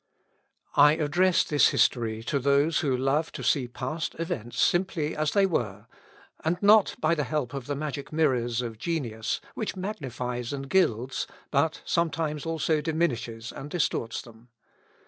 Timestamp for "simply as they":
4.59-5.45